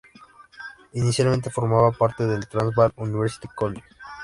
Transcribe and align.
Inicialmente 0.93 1.51
formaba 1.51 1.91
parte 1.91 2.25
del 2.25 2.47
Transvaal 2.47 2.91
University 2.97 3.47
College. 3.55 3.85